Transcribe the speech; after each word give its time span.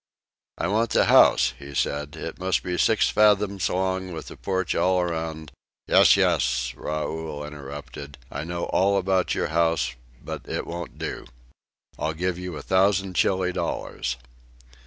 "I 0.57 0.67
want 0.67 0.89
the 0.89 1.05
house," 1.05 1.53
he 1.59 1.75
said. 1.75 2.15
"It 2.15 2.39
must 2.39 2.63
be 2.63 2.75
six 2.79 3.09
fathoms 3.11 3.69
long 3.69 4.13
with 4.13 4.31
a 4.31 4.35
porch 4.35 4.73
all 4.73 4.99
around" 4.99 5.51
"Yes, 5.87 6.17
yes," 6.17 6.73
Raoul 6.75 7.43
interrupted. 7.45 8.17
"I 8.31 8.43
know 8.43 8.63
all 8.63 8.97
about 8.97 9.35
your 9.35 9.49
house, 9.49 9.93
but 10.19 10.49
it 10.49 10.65
won't 10.65 10.97
do. 10.97 11.27
I'll 11.99 12.15
give 12.15 12.39
you 12.39 12.55
a 12.57 12.63
thousand 12.63 13.13
Chili 13.13 13.53
dollars." 13.53 14.17